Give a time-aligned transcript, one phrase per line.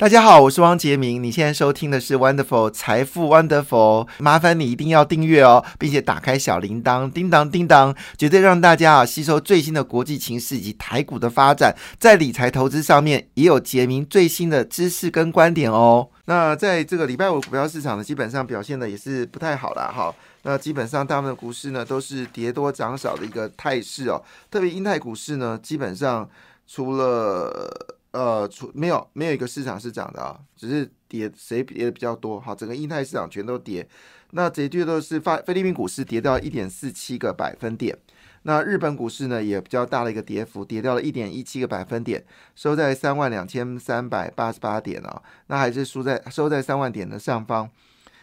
[0.00, 1.22] 大家好，我是汪杰明。
[1.22, 16.08] 你现在收听的是 Wonderful 财富 Wonderful，麻烦你一定要订阅哦，并且打开小铃铛，叮当叮当，绝对让大家啊吸收最新的国际情势以及台股的发展，在理财投资上面也有杰明最新的知识跟观点哦。
[16.24, 20.10] 那在这个礼拜五股票市场呢，基本上表现的也是不太好了哈。
[20.44, 26.26] 那基本上大部分的股市呢都是跌多涨少的一个态势哦，特别英泰股市呢，基本上
[26.66, 32.40] 除了呃，除没有没有一个市场是涨的啊，只是跌谁跌的比较多？
[32.40, 33.88] 好，整个印太市场全都跌。
[34.32, 37.96] 那这些都是发菲律宾股市跌掉一点四七个百分点。
[38.42, 45.22] 那日本股市呢也比较大的一个跌幅，跌掉了一点一七个百分点，收在三万两千三百八十八点啊。
[45.48, 47.70] 那还是输在收在三万点的上方，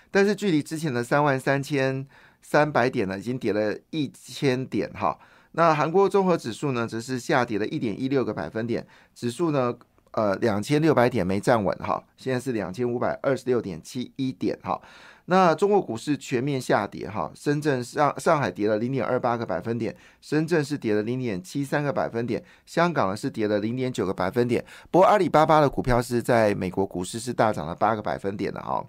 [0.09, 2.07] 但是距离之前的三万三千
[2.41, 5.19] 三百点呢，已经跌了一千点哈。
[5.53, 9.73] 那韩国综合指数呢，则是下跌了一点一六个百分点，指数呢，
[10.11, 14.79] 呃，两千六百点没站稳哈，现在是两千五百二十六点七一点哈。
[15.25, 24.63] 那中国股市全面下跌哈，深圳上上海跌了零点二八个百分点，深圳是跌了零点七三个百分点，香港呢是跌了零点九个百分点。
[24.91, 28.85] 不过阿里巴巴的股票是在美国股市是大涨了八个百分点的哈，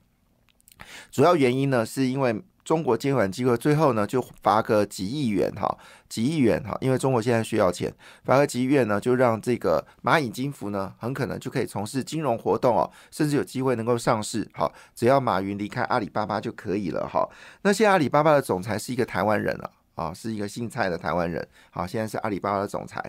[1.11, 2.43] 主要原因呢是因为。
[2.69, 7.91] 中国监管机构最后呢，就罚个几亿元哈，几亿元哈，因为中国现在需要钱，
[8.25, 14.47] 罚个几亿元呢，就让这个蚂蚁金服呢，很可能就可以从事金融活动哦，甚至有机会能够上市。
[14.53, 17.27] 好，只要马云离开阿里巴巴就可以了哈。
[17.63, 21.49] 那现在阿里巴巴的总裁是一个台湾人了啊，是一个姓蔡的台湾人。
[21.71, 23.03] 好，现在是阿里巴巴的总裁。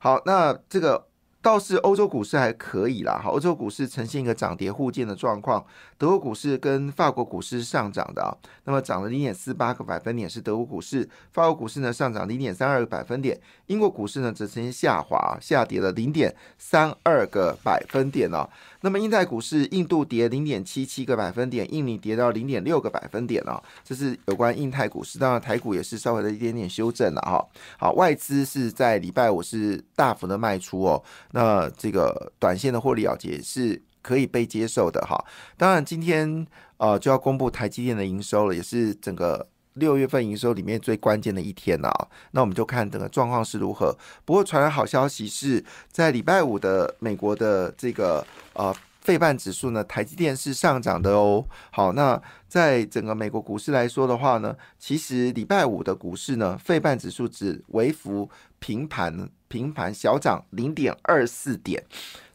[0.00, 1.06] 好，那这个。
[1.40, 5.64] 倒是欧洲股市还可以啦，哈，欧洲股市呈现一个涨跌互见的状况。
[5.98, 8.30] 德国股市跟法国股市上涨的啊，
[8.64, 18.48] 那么涨了零点四八个百分点是德国股市，法国股市呢上涨零点三二个百分点，英国股市呢则呈现下滑，下跌了零点三二个百分点哦。
[18.80, 23.60] 那么，印太股市，印度跌零点七七个百分点，印尼跌到零点六个百分点哦。
[23.82, 25.18] 这是有关印太股市。
[25.18, 27.44] 当然，台股也是稍微的一点点修正了哈。
[27.76, 31.02] 好，外资是在礼拜五是大幅的卖出哦。
[31.32, 35.22] 那这个短线的获利了结是可以被接受的哈。
[35.56, 39.48] 当然，今天呃就要公布台积电的营收了，也是整个。
[39.74, 43.96] 六月份营收里面最关键的一天啊，那我们就看整个状况是如何。
[44.24, 51.46] 不过传来好消息是在礼拜五的美国的这个呃费半指数呢，台积电是上涨的哦。
[51.70, 58.28] 好，那在整个美国股市来说的话呢，其实礼拜五的股市呢，费半指数只微幅
[58.58, 61.84] 平盘，平盘小涨零点二四点，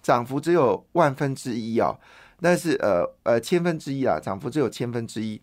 [0.03, 1.97] 涨幅只有万分之一啊。
[2.39, 5.41] 但是呃呃千分之一啊，涨幅只有千分之一。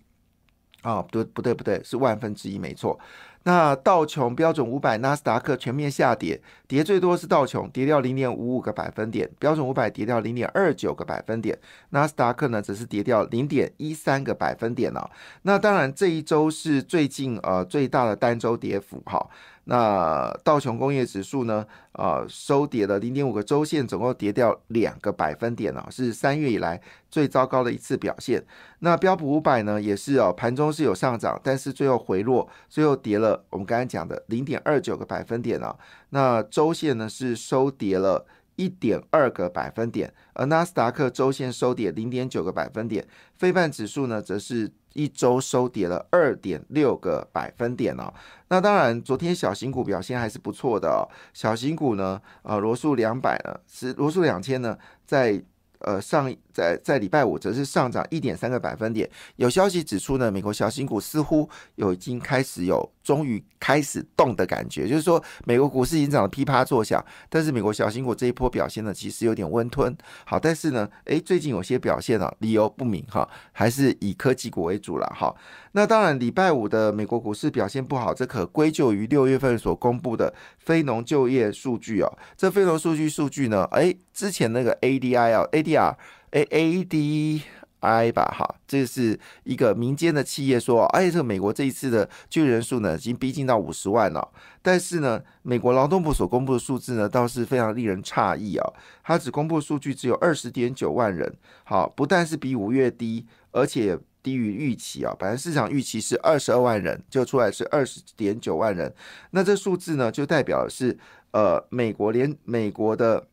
[0.82, 2.98] 啊，不对，不对，不对，是万分之一，没错。
[3.42, 11.58] 那道琼标准五百、纳斯达克全面下跌，跌最多是道琼，跌掉零点五五个百分点；标准五百跌掉零点二九个百分点，
[11.88, 15.10] 纳斯达克呢只是跌掉零点一三个百分点了。
[15.42, 19.28] 那当然，这一周是最近呃最大的单周跌幅哈。
[19.64, 21.66] 那道琼工业指数呢？
[21.92, 28.42] 呃，收跌了零点五个周线，总共跌掉两个百分点啊，是三月以来最糟糕的一次表现。
[28.78, 35.76] 那标普五百呢，也是哦，盘中是有上涨，但是最后回落，最后跌了我们刚才讲的零点二九个百分点啊。
[36.10, 38.26] 那周线呢是收跌了。
[38.56, 43.02] 一点二个百分点，而纳斯达克周线收跌零点九个百分点，
[43.38, 48.12] 非半指数呢，则是一周收跌了二点六个百分点哦。
[48.48, 51.08] 那当然，昨天小型股表现还是不错的哦。
[51.32, 54.76] 小型股呢，呃，罗素两百呢，是罗素两千呢，
[55.06, 55.42] 在。
[55.82, 59.08] 呃，上在在礼拜五则是上涨一点三个百分点。
[59.36, 69.96] 有消息指出呢，美国小型股似乎有已经开始有终于开始动的感觉，就是说美国股市已经涨得噼啪作响，但是美国小型股这一波表现呢，其实有点温吞。
[70.24, 75.34] 好，但是呢，诶，最近有些表现啊，理由不明哈，还是以科技股为主了哈。
[75.72, 82.18] 那当然，礼拜五的美国股市表现不好，这可归咎于六月份所公布的非农就业数据哦。
[82.36, 85.96] 这非农数据数据呢，诶，之前那个 ADI 啊 A D R。
[86.30, 87.42] ，A A D
[87.80, 94.28] I 吧，哈，这是一个民间的企业说，哎，这个美国这一次的就业人数呢，已经逼近到五十万了。
[94.60, 98.72] 但是呢，美国劳动部所公布的数字呢，倒是非常令人诧异啊。
[99.02, 101.34] 它只公布数据只有二十点九万人，
[101.64, 105.16] 好，不但是比五月低，而且低于预期啊。
[105.18, 108.94] 本来市场预期是二十二万人，就出来是二十点九万人。
[109.30, 110.98] 那这数字呢，就代表的是
[111.30, 113.26] 呃，美国连美国的。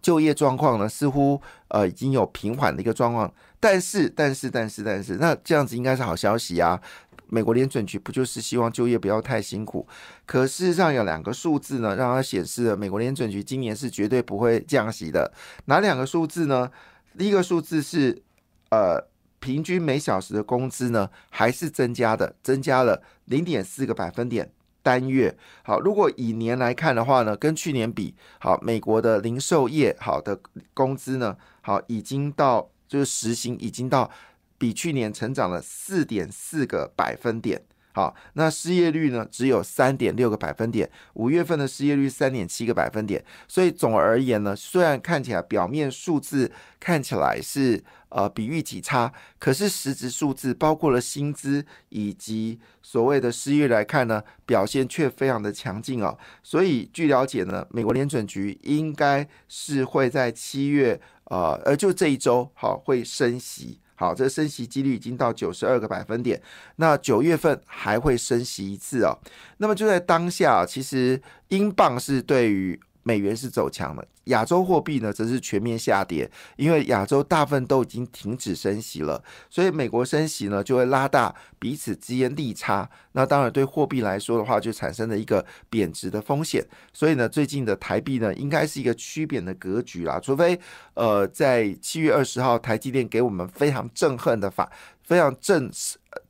[0.00, 6.80] 就业状况呢，似乎呃已经有平缓的一个状况，但是但是但是但是，那这样子应该是好消息啊！
[7.28, 9.86] 美国联准局不就是希望就业不要太辛苦？
[10.26, 15.32] 可事实上有两个数字呢，让它显示了美国联准局今年是绝对不会降息的。
[15.66, 16.70] 哪两个数字呢？
[17.16, 18.22] 第一个数字是
[18.70, 19.08] 呃。
[19.42, 24.52] 平均每小时的工资呢，还是增加的，增加了零点四个百分点
[24.82, 25.36] 单月。
[25.62, 30.38] 好，如果以年来看的话呢，跟去年比，好，美国的零售业好的
[30.74, 34.10] 工资呢，好，已经到就是实行已经到
[34.58, 37.62] 比去年成长了四点四个百分点。
[37.92, 43.24] 好，那失业率呢，只有三点六个百分点，五月份的失业率三点七个百分点。
[43.48, 47.82] 所以总而言呢，虽然看起来表面数字看起来是。
[48.12, 56.18] 呃，比预期差，可是实质数字包括了薪资以及所谓的失业来看呢，表现却非常的强劲哦。
[56.42, 66.40] 所以据了解呢，美国联准局应该是会在七月，呃，呃，就这一周好会升息，好，这升息几率已经到九十二个百分点。
[66.76, 69.12] 那九月份还会升息一次哦。
[69.58, 72.80] 那么就在当下，其实英镑是对于。
[73.02, 90.58] 美元是走强了，亚洲货币呢则是全面下跌，因为亚洲大部分都已经停止升息了，所以美国升息呢就会拉大彼此之间利差，那当然对货币来说的话就产生了一个贬值的风险，所以呢最近的台币呢应该是一个趋贬的格局啦，除非
[90.94, 94.70] 呃在七月二十号台积电给我们非常震撼的法，
[95.02, 95.70] 非常振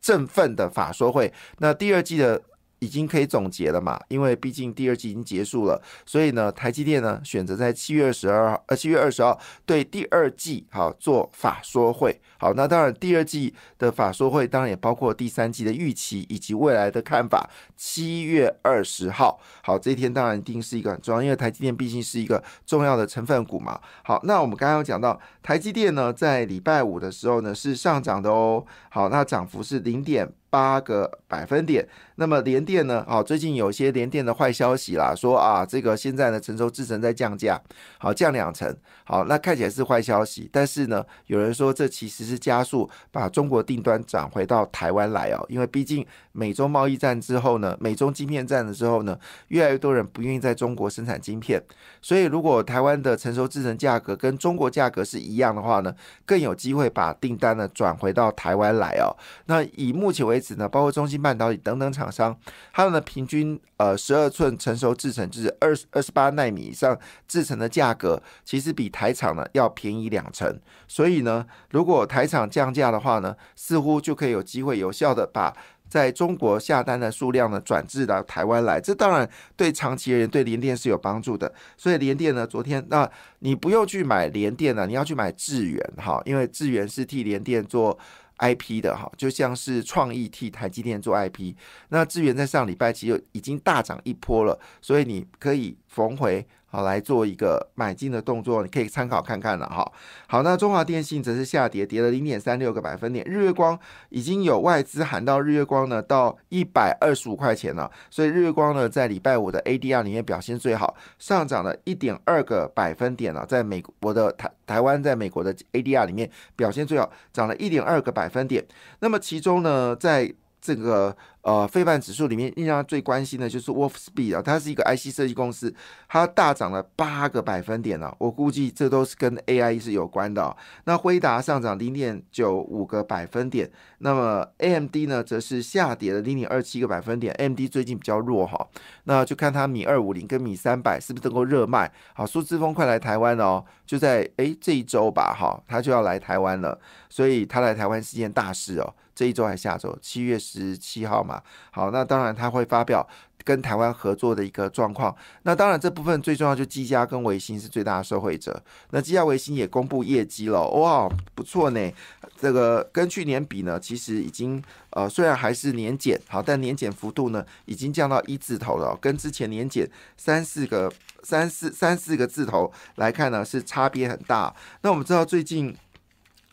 [0.01, 2.41] 振奋的法说会，那第二季的。
[2.81, 4.01] 已经可以总结了嘛？
[4.09, 12.21] 因为毕竟第二季已经结束了，所以呢，台积电呢选择在七月二十二号，呃，七月二十号对第二季好做法说会。
[12.39, 17.49] 好，那当然第二季的法说会当然也包括第三季的预期以及未来的看法。
[17.77, 23.79] 七月二十号，好，这一天当然一定是一个很重要，因为台积电毕竟是一个重要的成分股嘛。
[24.03, 28.65] 好，那我们刚刚有讲到台积电呢，在礼拜五的时候呢是上涨的哦。
[28.89, 30.27] 好，那涨幅是零点。
[30.51, 31.89] 八个百分点。
[32.17, 33.03] 那么联电呢？
[33.09, 37.59] 好，最近有些联电的坏消息啦，说啊，这个现在呢，成熟制程在降价，
[37.97, 38.77] 好降两成。
[39.05, 49.19] 好，那看起来是坏消息，但是呢，有人说这其实是加速把中国订单转回到台湾来哦，因为毕竟美中贸易战之后呢，美中晶片战的时候呢，
[49.49, 51.63] 越来越多人不愿意在中国生产晶片，
[52.03, 55.95] 所以如果台湾的成熟制程价格跟中国价格是一样的话呢，
[56.27, 59.17] 更有机会把订单呢转回到台湾来哦。
[59.47, 62.37] 那以目前为止呢，包括中芯半导体等等厂商，
[62.73, 66.99] 他们的平均呃十二寸成熟制程就是二二十八纳米以上
[67.29, 70.59] 制成的价格，其实比台厂呢要便宜两成。
[70.89, 75.55] 所以呢，如果台厂降价的话呢，似乎就可以有机会有效的把
[75.89, 78.81] 在中国下单的数量呢转至到台湾来。
[78.81, 81.53] 这当然对长期而言对联电是有帮助的。
[81.77, 83.11] 所以联电呢，昨天那
[83.41, 87.99] 你不用去买联电了，你要去买智源哈，因为智源是替联电做。
[88.41, 91.57] I P 的哈，就像是创意替台积电做 I P，
[91.91, 96.47] 那资源在上礼拜其实已经大涨一波了，所以你可以逢回。
[96.71, 99.93] 好，来做一个买进的动作，你可以参考看看了哈。
[100.29, 103.27] 好，那中华电信则是下跌，跌了零点三六个百分点。
[103.27, 103.77] 日月光
[104.11, 113.45] 已经有外资喊到日月光呢，到一百二十五块钱了，所以日月光呢在礼拜五的 ADR 里面表现最好，上涨了一点二个百分点了。
[113.45, 118.65] 在美国的台台湾，在美国的 ADR 里面表现最好，涨了一点二个百分点。
[119.01, 125.75] 那么其中呢，在这个呃，非半指数里面，印象最关心的就是 Wolfspeed 啊，它是一个 IC 设计公司，
[126.07, 128.15] 它大涨了八个百分点了。
[128.19, 130.55] 我估计这都是跟 AI 是有关的。
[130.85, 137.33] 那辉达上涨零点九五个百分点，那么 AMD 呢，则是下跌了零点二七个百分点。
[137.35, 138.69] AMD 最近比较弱哈，
[139.05, 141.91] 那就看它米二五零跟米三百是不是能够热卖。
[142.13, 146.79] 好，苏志峰快来台湾哦，就在诶这一周吧，哈，他就要来台湾了，
[147.09, 148.95] 所以他来台湾是件大事哦。
[149.13, 151.23] 这一周还下周，七月十七号
[151.71, 153.07] 好，那当然他会发表
[153.45, 155.15] 跟台湾合作的一个状况。
[155.43, 158.63] 那当然这部分最重要就积家跟维新是最大的受惠者。
[158.91, 161.93] 那积家维新也公布业绩了，哇，不错呢。
[162.41, 170.91] 这个跟去年比呢，其实已经呃虽然还是年减，好，但年减幅度呢已经降到一字头了，跟之前年减三四个
[171.23, 174.55] 三四三四个字头来看呢是差别很大。
[174.83, 175.77] 那我们知道最近。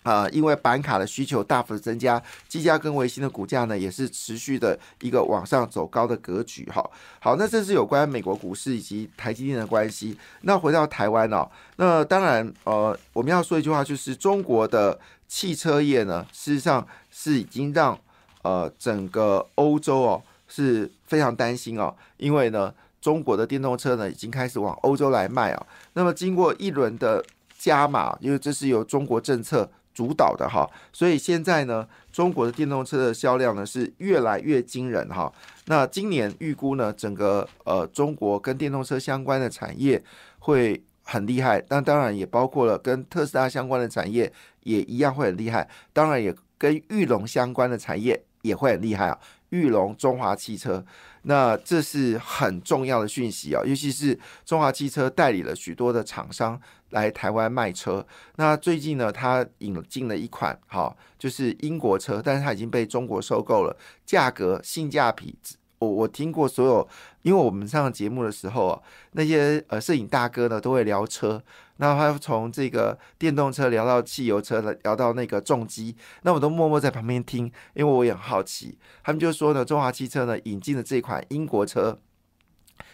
[0.07, 6.63] 啊，因为板卡的需求大幅的增加，技嘉跟维新的股价呢也是持续的一个往上走高的格局。
[6.71, 10.17] 哈，好，那这是有关美国股市以及台积电的关系。
[10.43, 11.45] 那回到台湾哦，
[11.75, 14.97] 那当然，呃，我们要说一句话，就是中国的
[15.27, 17.99] 汽车业呢，事实上是已经让
[18.43, 25.67] 呃整个欧洲哦是非常担心哦，因为呢，中国的电动车呢已经开始往欧洲来卖啊。
[25.91, 27.21] 那么经过一轮的
[27.59, 29.69] 加码，因为这是由中国政策。
[29.97, 35.33] 主导的哈，所以现在呢，中国的电动车的销量呢是越来越惊人哈。
[35.65, 39.99] 那今年预估呢，整个呃中国跟电动车相关的产业
[40.37, 49.17] 会很厉害，那当然也包括了跟特斯拉相关的产业也一样会很厉害，当然也跟玉龙相关的产业也会很厉害啊。
[49.49, 50.83] 玉龙、中华汽车，
[51.23, 58.05] 那这是很重要的讯息啊，尤其是中华汽车代理了许多的厂商来台湾卖车。
[58.35, 65.35] 那最近呢，它引进了一款，哈，就是英国车，但是它已经被中国收购了，价格性价比。
[65.79, 66.87] 我我听过所有，
[67.21, 68.81] 因为我们上节目的时候啊，
[69.11, 71.41] 那些呃摄影大哥呢都会聊车，
[71.77, 78.77] 那他从这个电动车聊到汽油车，聊到那个重机，那我都默默在旁边听，因为我也很好奇。
[79.03, 81.99] 他们就说呢，中华汽车呢引进了这款英国车，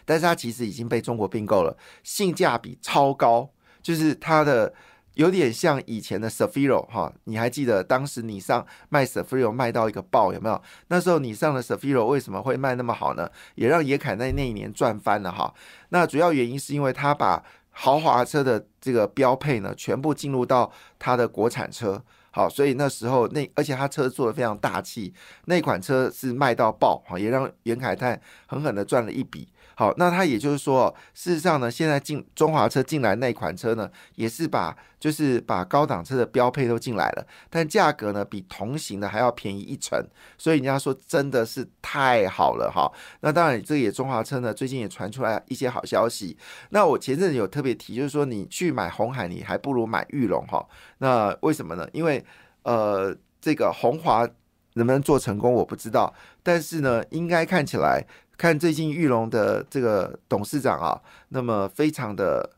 [0.05, 3.49] 但是它其实已经被中国并购了，性价比超高，
[3.81, 4.73] 就是它的。
[5.15, 10.61] 有点像以前的 Safiro 哈，你还记得当时你上卖 Safiro 卖到一个爆有没有？
[10.87, 13.29] 那时候你上的 Safiro 为什么会卖那么好呢？
[13.55, 15.53] 也让野凯在那一年赚翻了哈。
[15.89, 25.13] 那主要原因是因为他把豪华车的这个标配呢，全部进入到他的国产车，好，所以那时候那而且他车做的非常大气，
[25.45, 29.47] 那款车是卖到爆，哈，也让袁凯泰狠狠的赚了一笔。
[29.75, 39.99] 好，那它也就是说，事实上呢，现在进中华车进来那款车呢，也是把就是把高档车的标配都进来了，但价格呢比同行的还要便宜一成，
[40.37, 42.91] 所以人家说真的是太好了哈。
[43.21, 46.37] 那当然，这也中华车呢最近也传出来一些好消息。
[46.69, 50.63] 那我前阵子有特别提，就是说你去买红海，你还不如买玉龙哈。
[50.99, 51.87] 那为什么呢？
[51.93, 52.23] 因为
[52.61, 54.27] 呃，这个红华
[54.75, 56.13] 能不能做成功我不知道，
[56.43, 58.05] 但是呢，应该看起来。
[58.43, 62.49] 看最近玉龙的这个董事长啊，那么非常的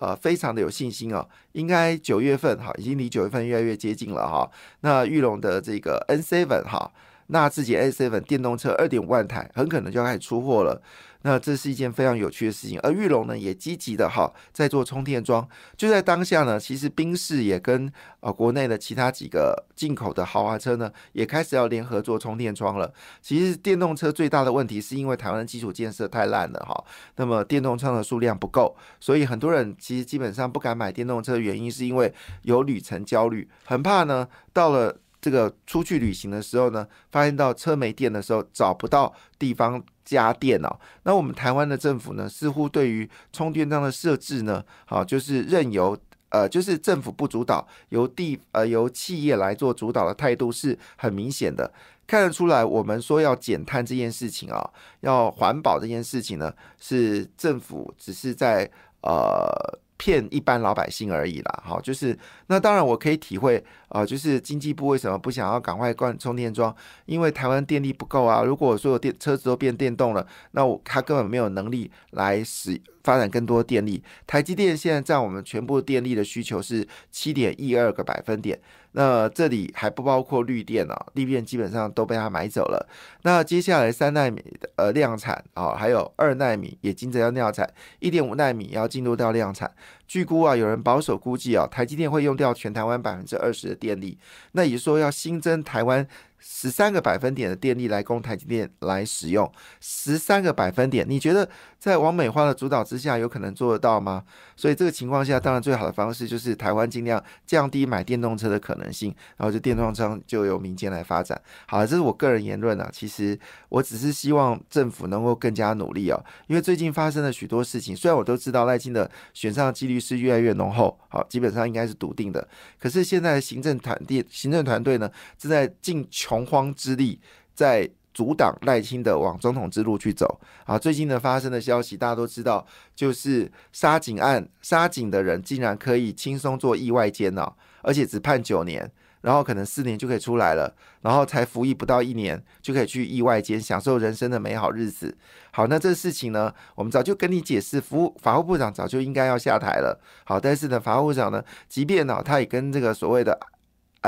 [0.00, 4.50] 呃非常的有信心啊，应该九月份哈，已经离九月份越来越接近了哈。
[4.80, 6.90] 那玉龙的这个 N Seven 哈，
[7.26, 10.80] 那自己 N Seven 电动车二点五万台，很可能就要开始出货了。
[11.26, 15.46] 那这是一件非常有趣的事情，而玉龙呢也积极的哈在做充电桩。
[15.76, 22.94] 就在当下呢，其实宾士也跟呃国内的其他几个进口的豪华车呢也开始要联合做充电桩了。
[23.20, 26.84] 其实电动车最大的问题是因为台湾的基础建设太烂了哈，
[27.16, 39.82] 那么电动车的数量不够，所以很多人其实基本上不敢买电动车原因是因为有旅程焦虑，很怕呢到了这个出去旅行的时候呢，发现到车没电的时候找不到地方。
[40.06, 40.70] 家电哦，
[41.02, 51.72] 那我们台湾的政府呢，似乎对于充电桩的设置呢，好就是任由呃，就是政府不主导，由地呃由企业来做主导的态度是很明显的，
[52.06, 58.70] 看得出来，我们说要减碳这件事情啊，要环保这件事情呢，是政府只是在
[59.02, 59.80] 呃。
[60.06, 66.72] 骗一般老百姓而已啦，好，就是那当然我可以体会啊，就是经济部为什么不想要赶快灌充电桩？
[67.06, 68.44] 因为台湾电力不够啊。
[68.44, 74.00] 如果所有电车子都变电动了，那我他根本没有能力来使发展更多电力。
[74.28, 78.56] 台积电现在占我们全部电力的需求是七点一二个百分点。
[78.98, 82.88] 那这里还不包括绿电啊，绿电基本上都被他买走了。
[83.24, 84.42] 那接下来三纳米
[84.76, 89.70] 呃量产啊，还有二纳米也接着要量产，一点五纳米要进入到量产。
[90.08, 94.16] 据估啊，有人保守估计啊，台积电会用掉全台湾百分之二十的电力，
[94.52, 96.08] 那也说要新增台湾。
[96.38, 99.50] 十三个百分点的电力来供台积电来使用，
[99.80, 104.24] 十三个百分点，你觉得在王美花的主导之下有可能做得到吗？
[104.56, 111.40] 所以这个情况下，当然最好的方式就是台湾尽量降低买电动车的可能性，然后就电动车就由民间来发展。
[111.66, 112.88] 好了，这是我个人言论啊。
[112.92, 113.38] 其实
[113.68, 122.46] 我只是希望政府能够更加努力哦，因为最近发生了许多事情，虽然我都知道赖清的选上的几率是越来越浓厚，好，基本上应该是笃定的。
[122.78, 127.20] 可是现在行政团队行政团队呢，正在尽穷荒之力，
[127.54, 130.76] 在阻挡赖清的往总统之路去走啊！
[130.76, 132.66] 最近的发生的消息，大家都知道，
[132.96, 137.52] 就是杀警案，杀警的人竟然可以轻松做意外监哦，
[137.82, 138.90] 而且只判九年，
[139.20, 145.16] 然后可能四年就可以出来了，然后才服役不到一年就可以去意外监享受人生的美好日子。
[145.52, 150.00] 好，那这事情呢，我们早就跟你解释，服务法务部长早就应该要下台了。
[150.24, 153.38] 好，但是呢，法务部长呢，即便呢，他也跟这个所谓的。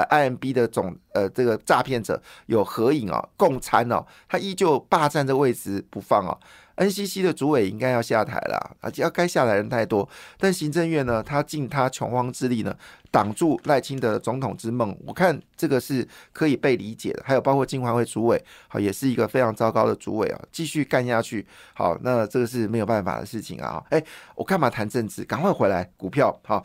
[0.07, 6.37] IMB 的总呃这个诈骗者有合影啊，共餐哦，他依旧霸占这位置不放啊。
[6.79, 10.09] NCC 的主委应该要下台了啊，要该下台人太多，
[10.39, 12.75] 但行政院呢，他尽他穷荒之力呢，
[13.11, 17.23] 挡住赖清德总统之梦，我看这个是可以被理解的。
[17.27, 21.45] 还有包括金环会主委，好，也是一个非常糟糕的主委啊，继续干下去，
[21.75, 23.83] 好，那这个是没有办法的事情啊。
[23.91, 24.01] 哎，
[24.37, 25.25] 我干嘛谈政治？
[25.25, 26.65] 赶快回来，股票好，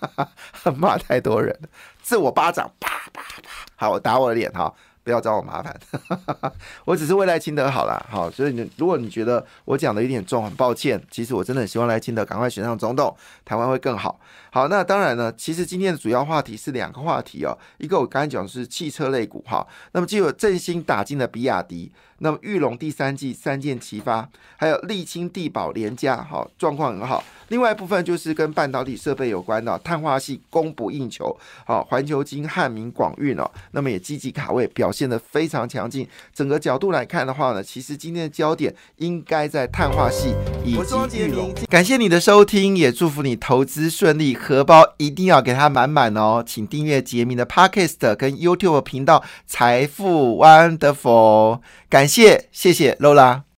[0.76, 1.58] 骂太多人，
[2.02, 3.42] 自我巴掌，啪啪啪，
[3.76, 4.74] 好，我打我的脸哈。
[5.08, 5.74] 不要找我麻烦，
[6.84, 14.20] 我只是未来清德好了，好，所以你如果你觉得我讲的有点重，很抱歉，其实我真的很希望来青德赶快选上总统，台湾会更好。
[14.50, 27.22] 好，那当然呢，其实今天的主要话题是两个话题哦，一个我刚才讲的是汽车类股哈，那么就有振兴打进的比亚迪，那么玉龙第三季三箭齐发，还有沥青地保联家，好，状况很好。
[27.48, 31.34] 另外一部分就是跟半导体设备有关的，碳化系供不应求，
[31.64, 36.06] 好，环球金、汉明、广运哦，那么也积极卡位，表现的非常强劲。
[36.34, 41.54] 整个角度来看的话呢，其实今天的焦点应该在碳化系以及玉龙。
[41.70, 46.44] 感谢你的收听，也祝福你投资顺利，荷包一定要给它满满哦。
[46.46, 51.60] 请订阅杰明的 Podcast 跟 YouTube 频道财富 Wonderful，
[52.08, 53.44] 谢，谢谢 Lola。